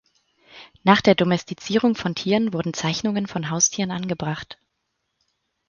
Nach 0.83 0.99
der 0.99 1.13
Domestizierung 1.13 1.93
von 1.93 2.15
Tieren 2.15 2.53
wurden 2.53 2.73
Zeichnungen 2.73 3.27
von 3.27 3.51
Haustieren 3.51 3.91
angebracht. 3.91 4.57